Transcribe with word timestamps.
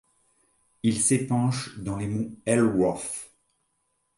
Il 0.81 0.99
s'épanche 0.99 1.77
dans 1.77 1.95
les 1.95 2.07
monts 2.07 2.35
Ellsworth. 2.47 3.31